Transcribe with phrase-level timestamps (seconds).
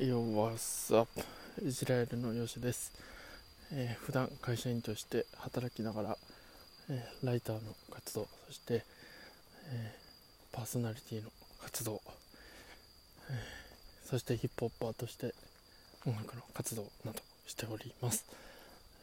[0.00, 1.10] Yo, what's up?
[1.62, 2.90] イスラエルのヨシです、
[3.70, 6.16] えー、普段会社員として働きながら、
[6.88, 7.60] えー、ライターの
[7.90, 8.82] 活動そして、
[9.70, 11.28] えー、パーソナリティの
[11.62, 12.00] 活動、
[13.28, 13.34] え
[14.06, 15.34] そしてヒップホッパーとして
[16.06, 18.24] 音楽の活動などしております、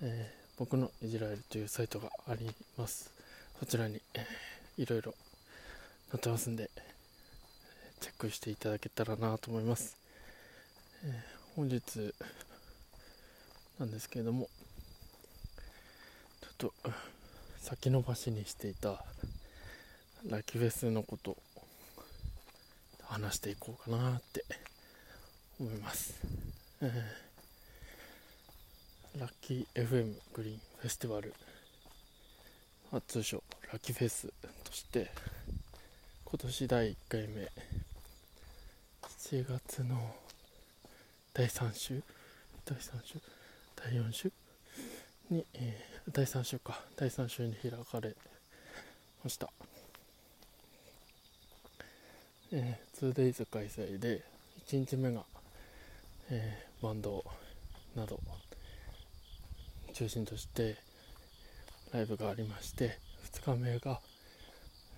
[0.02, 3.12] え僕のイスラエルというサイトがあります。
[3.60, 5.14] そちらに、えー、いろいろ
[6.10, 6.72] 載ってますんで
[8.00, 9.96] チェックしていただけたらなと思います、
[11.08, 12.14] えー、本日
[13.80, 14.50] なんですけれども
[16.42, 16.74] ちょっと
[17.60, 19.06] 先延ばしにしていた
[20.30, 21.38] ラキフェスのこと
[23.04, 24.44] 話していこうかなって
[25.62, 26.20] 思います、
[26.82, 31.34] えー、ラッキー FM グリーンフェスティバル
[33.08, 34.34] 通称ラッキーフェス
[34.66, 35.10] として
[36.26, 37.50] 今年第1回目
[39.20, 40.27] 7月の
[41.38, 42.02] 第3週？
[42.66, 43.20] 第3週？
[43.76, 44.32] 第4週？
[45.30, 46.82] に、えー、第3週か。
[46.96, 48.16] 第3週に開かれ
[49.24, 49.48] ました、
[52.52, 54.24] えー、2days 開催で
[54.68, 55.26] 1日目が、
[56.32, 57.24] えー、バンド
[57.96, 58.20] など
[59.94, 60.78] 中心として
[61.94, 62.98] ライブがありまして
[63.32, 64.00] 2日目が、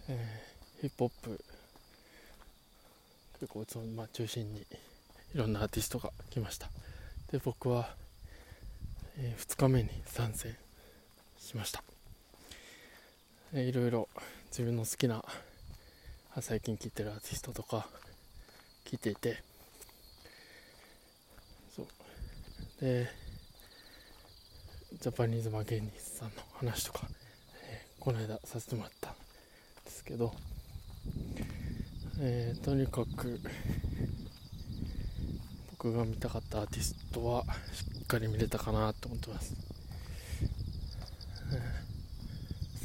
[0.08, 1.44] えー、ヒップホップ
[3.42, 4.66] 結構その、まあ、中心に
[5.34, 6.70] いろんなアーティストが来ました。
[7.32, 7.96] で僕は、
[9.18, 10.56] えー、2日目に参戦
[11.38, 11.84] しました、
[13.54, 14.10] え、いろいろ
[14.48, 15.24] 自分の好きな
[16.42, 17.88] 最近聴いてるアーティストとか
[18.86, 19.44] 聞いていて。
[21.76, 21.88] そう。
[22.82, 23.08] で
[25.00, 27.08] ジャパニーズマ芸人さんの話とか、
[27.64, 29.14] えー、この間させてもらったん
[29.86, 30.34] ですけど。
[32.22, 33.40] えー、とにかく
[35.82, 39.56] 僕が見たかったアーティストはしっかり見れたかなと思ってます、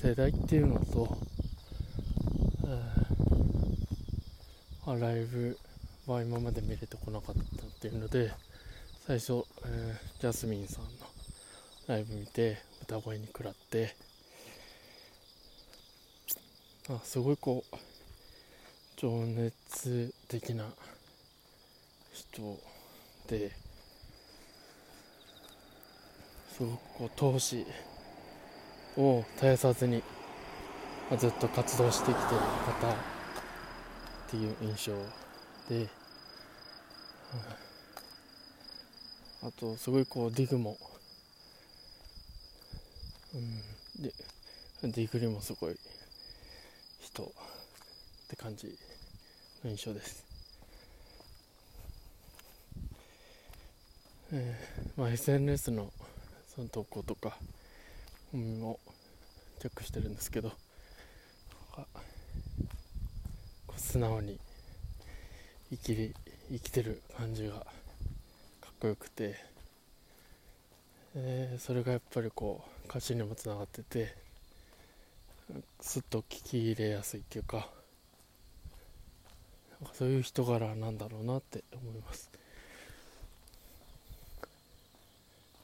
[0.01, 1.19] 世代っていうのと、
[2.65, 5.59] えー、ライブ
[6.07, 8.31] は今まで見れてこなかったっていうので
[9.09, 10.91] 最初、えー、ジャスミンさんの
[11.89, 13.97] ライブ見て歌声に食らって
[16.89, 17.77] あすごいこう
[18.97, 20.67] 情熱的な
[22.13, 22.57] 人
[23.29, 23.51] で
[26.57, 27.67] すごくこう闘志
[28.97, 30.03] を絶やさずに、
[31.19, 32.41] ずっと活動してきてる
[32.81, 32.97] 方っ
[34.31, 34.93] ていう印象
[35.69, 35.89] で、
[39.43, 40.79] あとすごいこうディグも、
[43.35, 43.39] う
[44.01, 44.13] ん、で
[44.83, 45.77] ディグリもすごい
[47.01, 47.27] 人っ
[48.29, 48.69] て感じ
[49.65, 50.25] の印象です、
[54.37, 55.93] えーまあ、SNS の
[56.55, 57.37] その投稿とか
[58.33, 58.81] も
[59.61, 60.51] チェックしてるんですけど
[63.77, 64.41] 素直に
[65.71, 66.15] 生きり
[66.51, 67.65] 生きてる感じがか
[68.71, 69.37] っこよくて、
[71.15, 74.17] えー、それがやっぱりこう歌詞にもつながってて
[75.81, 77.69] すっと聞き入れやすいっていうか
[79.93, 82.31] そういう人柄なんだろうなって思います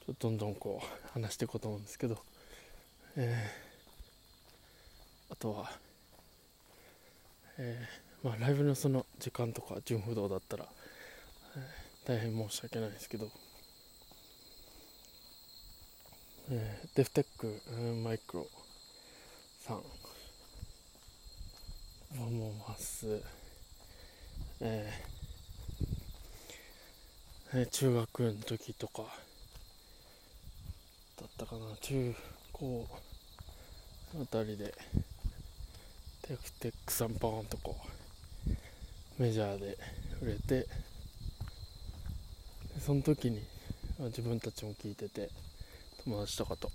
[0.19, 2.17] どんどんこう話していこうと思うんですけど、
[3.15, 5.71] えー、あとは、
[7.57, 10.65] えー、まあ、ライブのその時間とか純不動だったら、
[11.55, 13.29] えー、大変申し訳ないですけど、
[16.49, 17.61] えー、デフテック、
[18.03, 18.47] マイクロ
[19.59, 19.81] さん
[22.19, 23.21] 思います。
[24.59, 29.30] えー、中学の時とか。
[31.51, 32.15] かな中
[32.53, 32.87] 高
[34.21, 34.73] あたりで
[36.21, 37.75] テクテクさんパーンとこ
[38.47, 39.77] うメジャーで
[40.21, 40.65] 売れて
[42.79, 43.41] その時に
[43.99, 45.29] 自分たちも聞いてて
[46.05, 46.71] 友達とかと、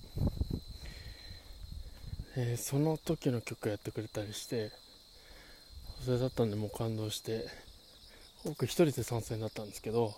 [2.58, 4.70] その時の曲やってくれたりして
[6.04, 7.46] それだったんでもう感動して
[8.44, 10.12] 僕一人で参戦だったんですけど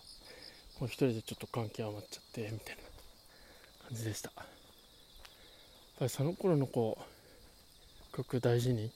[0.80, 2.87] もう一人でちょっと感極まっちゃってみたいな。
[3.92, 4.30] じでした。
[4.36, 4.46] やっ
[5.98, 6.98] ぱりその頃のこ
[8.12, 8.90] う曲大事に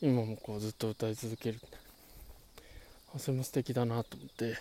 [0.00, 1.60] 今もこうずっと歌い続ける。
[3.18, 4.56] それも素敵だなと思って。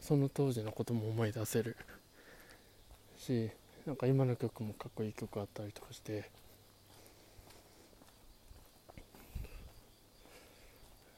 [0.00, 1.76] その当時のことも思い出せる
[3.16, 3.48] し、
[3.86, 6.28] なんか今の曲もかっこいい曲あったりとかして。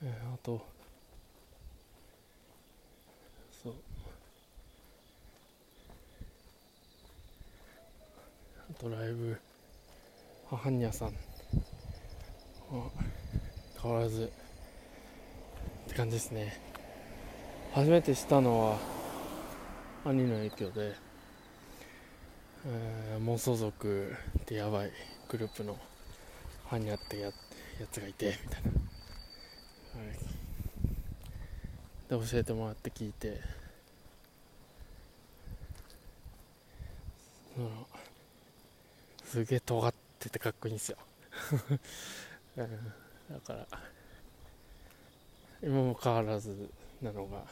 [0.05, 0.61] えー、あと。
[3.63, 3.75] そう。
[8.71, 9.41] あとライブ。
[10.51, 11.15] 母にゃさん。
[13.81, 14.25] 変わらず。
[14.25, 16.61] って感じですね。
[17.73, 18.79] 初めて知ったのは。
[20.05, 20.97] 兄の影響で、
[22.67, 24.91] えー、妄想族ってやばい。
[25.29, 25.79] グループの。
[26.67, 27.33] ハニャってやや
[27.93, 28.37] つがいて。
[28.45, 28.71] みたいな、
[32.09, 33.63] で教えてもらって聞いて。
[37.55, 37.87] その
[39.25, 40.97] すげえ尖っててかっこいいんですよ、
[42.57, 42.93] うん、
[43.31, 43.67] だから
[45.63, 46.71] 今も変わらず
[47.03, 47.45] なのが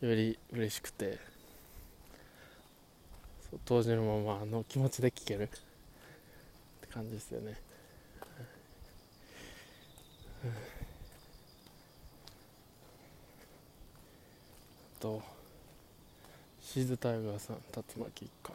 [0.00, 1.18] より嬉しくて。
[3.64, 5.42] 当時のままあの気持ちで聴ける。
[5.42, 5.58] って
[6.92, 7.60] 感じですよね、
[15.00, 15.20] と
[16.60, 18.52] シーズタイガーさん竜巻一家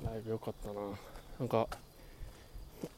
[0.00, 0.80] のライブよかったな。
[1.40, 1.66] なんか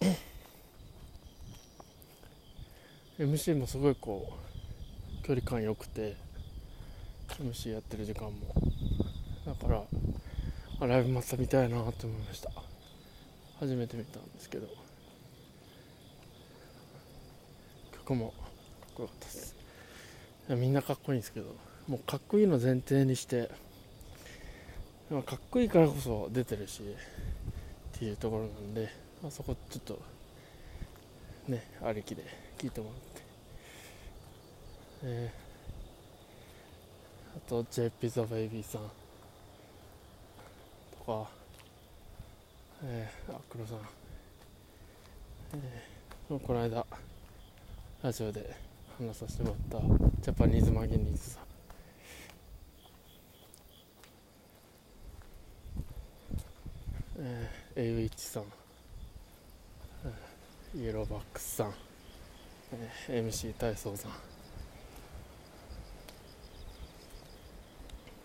[3.19, 4.31] MC もすごいこ
[5.23, 6.17] う距離感良くて
[7.29, 8.33] MC やってる時間も。
[9.47, 9.87] だか
[10.81, 12.53] らライブまた見たいなって思いました。
[13.59, 14.69] 初めて見たんですけど。
[17.93, 18.41] 曲もかっ
[18.95, 19.57] こよかったです。
[20.51, 21.70] みんなかっこいいんですけど。
[21.89, 23.51] もうかっこいいの前提にして
[25.11, 28.89] かっこいいからこそ出てるしっていうところなんで、
[29.23, 30.01] まあ、そこちょっと
[31.49, 32.25] ねありきで
[32.59, 33.23] 聞いてもらって、
[35.03, 38.83] えー、あと JP ザ・ベイビーさん。
[41.05, 41.29] とか、
[42.85, 43.79] えー、あ黒さん、
[45.55, 46.87] えー、この間
[48.03, 48.55] ラジオで
[48.99, 51.50] 話させてもらったジャパニーズマギニーズさん。
[57.23, 58.45] えー、エイウィッチさん、
[60.75, 61.75] イエローバックスさん、
[62.73, 64.13] えー、MC 体操さん。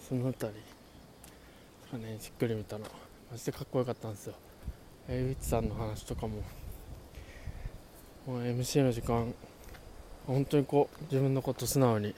[0.08, 0.60] その辺り。
[1.92, 2.86] がねじっくり見たの。
[3.30, 4.36] マジでかっこよかったんですよ。
[5.10, 6.42] エイウィッチさんの話とかも。
[8.26, 9.34] もう MC の時間
[10.26, 12.16] 本当にこう自分のこと素直に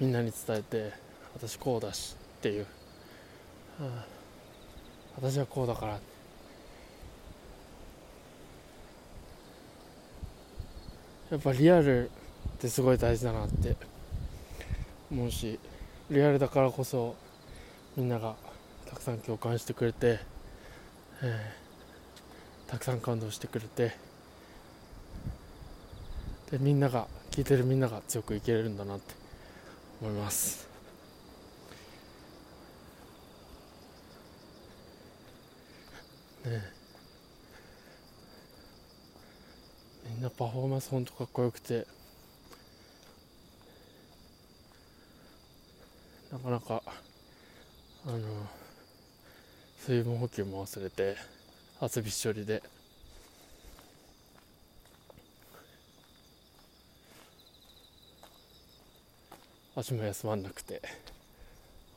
[0.00, 0.92] みんなに伝えて
[1.34, 2.66] 私こうだしっていう、は
[3.82, 4.15] あ
[5.16, 6.00] 私はこうだから。
[11.30, 13.76] やっぱリアルってすごい大事だなって
[15.10, 15.58] 思うし
[16.08, 17.16] リアルだからこそ
[17.96, 18.36] みんなが
[18.88, 20.20] たくさん共感してくれて、
[21.22, 23.96] えー、たくさん感動してくれて
[26.52, 29.14] でみんなが聞いてるみんなが強く生きれるんだなって
[30.00, 30.75] 思います。
[36.46, 36.62] ね
[40.08, 41.86] みんなパフォーマンスほんとかっこよくて
[46.32, 46.82] なかなか
[48.06, 48.18] あの
[49.78, 51.16] 水分補給も忘れて
[51.80, 52.62] 汗びっしょりで。
[59.78, 60.80] 足も休まんなくて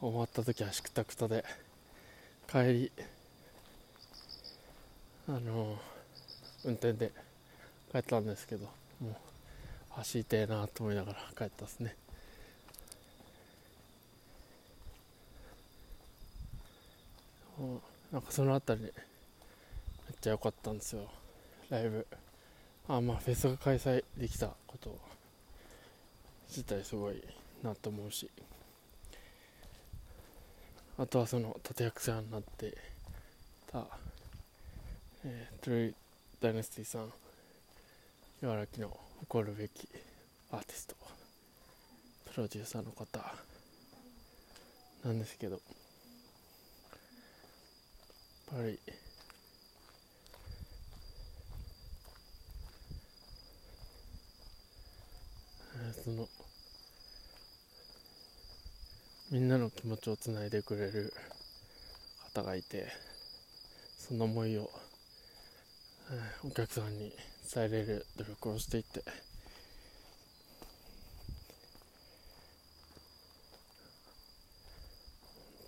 [0.01, 1.45] 終わった時は足くたくたで
[2.45, 2.91] 帰り
[5.29, 5.77] あの
[6.65, 7.11] 運転で
[7.91, 8.65] 帰ったんですけど
[8.99, 9.15] もう
[9.91, 11.95] 走りてえなと思いながら帰ったですね。
[18.11, 18.93] なんかその辺りめっ
[20.19, 21.01] ちゃ良かったんですよ。
[21.69, 22.07] ライブ。
[22.87, 24.97] あまあフェスが開催できたこと
[26.47, 27.23] 自体すごい
[27.61, 28.27] なと思うし。
[30.97, 32.75] あとはその立役者になって
[33.71, 33.85] た
[35.25, 35.93] えー、トゥルー
[36.39, 37.11] ダイナスティさん
[38.41, 39.89] 茨城の誇るべき
[40.49, 40.95] アーティスト
[42.31, 43.19] プロデューサーの方
[45.03, 45.61] なんですけどやっ
[48.61, 48.79] ぱり
[56.01, 56.29] その
[59.31, 61.13] みんなの気持ちをつないでくれる
[62.33, 62.87] 方がいて
[63.97, 64.69] その思いを
[66.43, 67.11] お客さんに
[67.53, 69.03] 伝えれる努力をしていって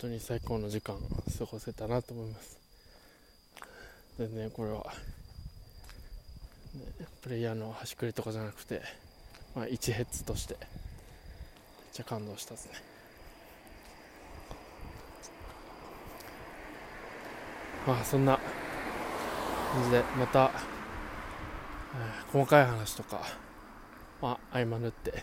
[0.00, 0.96] 当に最高の時間
[1.38, 2.58] 過ごせたなと思います。
[4.18, 4.78] 全然これは、
[6.74, 8.82] ね、プレイヤーの端くりとかじゃなくて、
[9.54, 10.68] まあ、一ヘッズとしてめっ
[11.92, 12.72] ちゃ感動したですね。
[17.86, 18.40] まあそんな
[19.72, 20.50] 感じでまた、
[21.94, 23.22] えー、細かい話とか
[24.20, 25.16] まあ合間縫ってや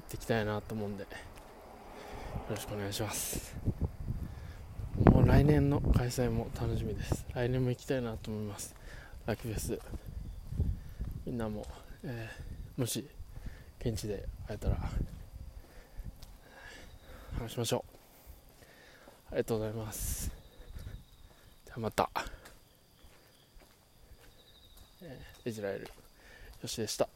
[0.00, 1.08] っていきたいなと思うんでよ
[2.48, 3.54] ろしくお願いします。
[5.04, 7.26] もう来年の開催も楽しみです。
[7.34, 8.74] 来年も行きたいなと思います。
[9.26, 9.78] ラキフェス。
[11.26, 11.66] みんなも、
[12.02, 13.06] えー、もし
[13.80, 14.76] 現地で会えたら
[17.38, 18.64] 話しましょう。
[19.30, 20.32] ありがとうございます。
[21.66, 22.10] じゃあまた、
[25.02, 25.88] えー、イジラエルよ
[26.66, 27.08] しでした。